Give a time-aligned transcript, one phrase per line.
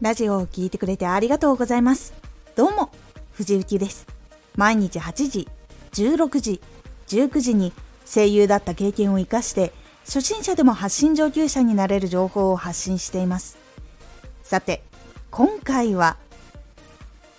[0.00, 2.14] ラジオを聴いてくれてありがとうございます。
[2.56, 2.90] どうも、
[3.32, 4.06] 藤幸です。
[4.56, 5.46] 毎日8時、
[5.92, 6.60] 16時、
[7.08, 7.74] 19時に
[8.06, 9.74] 声優だった経験を活かして、
[10.06, 13.58] 初心者でも発信上級者になれる情報を発信しています。
[14.42, 14.82] さて、
[15.30, 16.16] 今回は、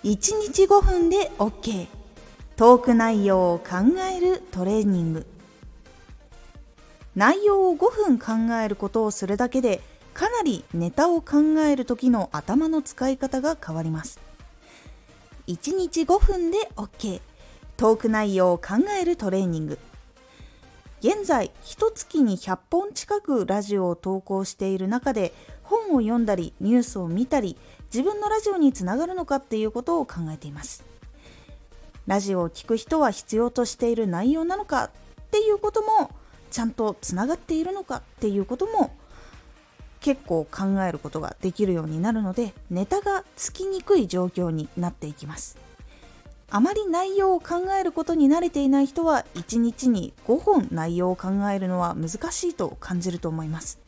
[0.04, 1.88] 1日5分で OK。
[2.54, 5.26] トーク内容を考えるトレーニング。
[7.16, 9.80] 内容を5分考えることをするだけで
[10.14, 14.20] かなりネタを考える時の頭の使い方が変わります。
[15.46, 17.20] 1日5分で OK
[17.76, 19.78] トーク内容を考えるトレーニング。
[21.00, 25.32] 現在一月に100本近くラジオを投稿している中で
[25.64, 27.56] 本を読んだりニュースを見たり
[27.92, 30.84] 自分のラジオにつながるのかっていうことを考えています。
[32.06, 34.90] ラジオを聴く人は必要としている内容なのかっ
[35.30, 36.10] ていうことも
[36.50, 38.92] ちゃんとつながっているのかっていうことも
[40.02, 45.56] 結構考えることができるようになるのでネタがつきにくい状況になっていきます。
[46.54, 53.80] あまり内容を考えることに慣れていない人は1日に5本内容を考えるのは難しいと感じると思います。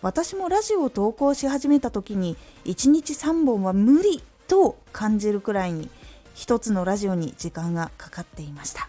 [0.00, 5.90] 私もラジオを投稿し始めた時に1日3本は無理と感じるくらいに
[6.34, 8.88] 一つのラジオに時間がかかっていました。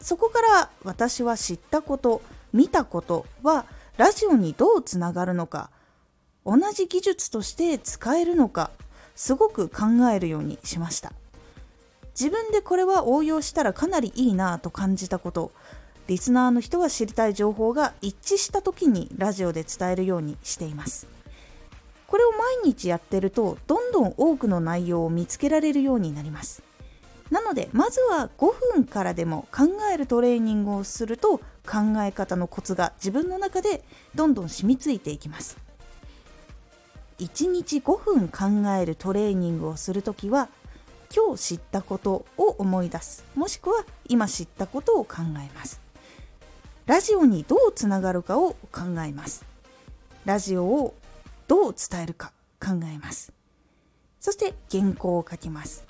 [0.00, 2.22] そこから私は知ったこと
[2.52, 3.66] 見たことは
[4.02, 5.70] ラジオにどうつながるのか
[6.44, 8.72] 同じ技術として使えるのか
[9.14, 11.12] すごく考えるようにしました。
[12.18, 15.52] 自分でこれは応用したらかなりいいなと感じたこと
[16.08, 21.06] リスナーの人が知りたい情報が一致した時にラジオで伝えるようにしています。
[22.08, 26.64] これを毎日やってるとどんどん多くの内容を見つけられるようになります。
[27.30, 35.56] なのでまずは5分からでも考えるトレーニングをすると考え方のコツが自分の中でどんどん染みついていきます。
[37.18, 40.48] 1日5分考えるトレーニングをするときは
[41.14, 43.24] 今日知ったことを思い出す。
[43.34, 45.80] もしくは今知ったことを考えます。
[46.86, 49.44] ラジオにどうつながるかを考えます。
[50.24, 50.94] ラジオを
[51.46, 53.32] どう伝えるか考えます。
[54.20, 55.84] そして原稿を書きます。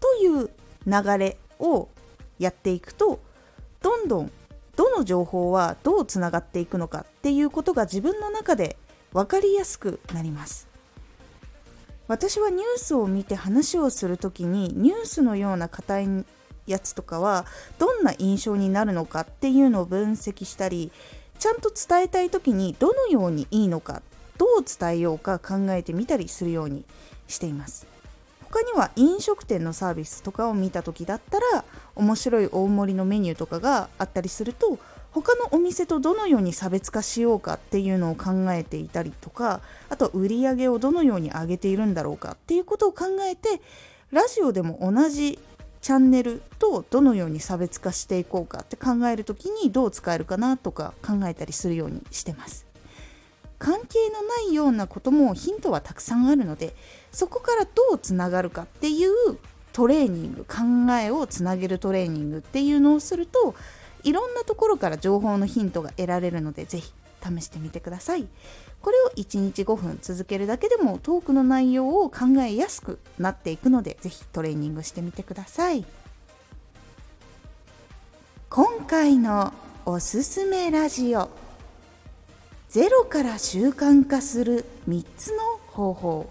[0.00, 0.50] という
[0.86, 1.88] 流れを
[2.38, 3.20] やっていくと
[3.82, 4.32] どんどん
[4.76, 8.76] どの情報はどうつながっていくのかっていうことが自分の中で
[9.12, 10.68] 分かりやすくなります。
[12.08, 16.24] 私はニュースを見て話をする時にニュースのような硬い
[16.66, 17.46] やつとかは
[17.78, 20.92] どんな印象になるのかっていうのを分析したり
[21.38, 24.02] ちゃんと伝えたい時にどのようにいいのか
[24.38, 26.84] どう伝えようか考えてみたりするように
[27.26, 27.86] しています。
[28.50, 31.64] 他には飲食店のサービスとかを見た時だったら
[31.94, 34.78] 面白い大盛りのメニューとかがあったりすると
[35.10, 43.60] 他のお店とどのように差別化しようかっていうのを考えていたりとかあと売り上げをどのように上げているんだろうかっていうことを考えて
[44.12, 45.38] ラジオでも同じ
[45.80, 52.66] チャンネルとどのように差別化していこうかって考える時にどう使えるかなとか考えたりするようにしてます。
[53.58, 56.74] 関係のないようなこともヒントはたくさんあるので
[57.10, 59.38] そこからどうつながるかっていう
[59.72, 63.54] トレーニング考えをつなげるトレーニングっていうのをすると
[64.04, 68.26] いろんなところから情報のヒントが得られるのでぜひ試してみてください。
[68.80, 75.84] これを1日5分続けるだけでもトークの内容を考えやすくなっていくのでぜひトレーニングしてみてください。
[78.48, 79.52] 今回の
[79.84, 81.45] おすすめラジオ。
[82.68, 85.38] ゼロから習慣化する3つの
[85.68, 86.30] 方法。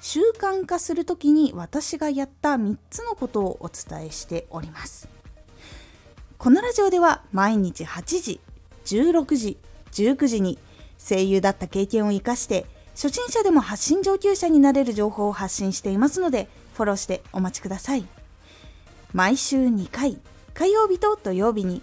[0.00, 5.08] 習慣化するときに私がやった3つのことをお伝えしております。
[6.36, 8.40] このラジオでは毎日8時
[8.86, 9.58] 16時
[9.92, 10.58] 19時に
[10.98, 18.04] 声優だった経験を生かして初心者でも発信上級者になれる情報を発信していますのでフォローしてお待ちください。
[19.12, 20.18] 毎週2回
[20.54, 21.82] 火曜日と土曜日に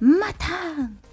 [0.00, 1.05] また。